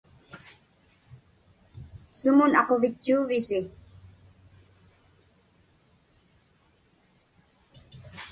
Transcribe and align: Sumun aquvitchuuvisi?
Sumun 2.19 2.51
aquvitchuuvisi? 2.61 3.59